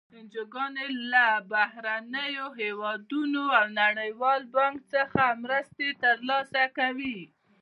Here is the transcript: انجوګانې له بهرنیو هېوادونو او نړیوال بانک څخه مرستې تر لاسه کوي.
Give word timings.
انجوګانې 0.17 0.87
له 1.11 1.27
بهرنیو 1.51 2.47
هېوادونو 2.59 3.43
او 3.59 3.65
نړیوال 3.81 4.41
بانک 4.55 4.77
څخه 4.93 5.23
مرستې 5.43 5.87
تر 6.03 6.15
لاسه 6.29 6.63
کوي. 6.77 7.19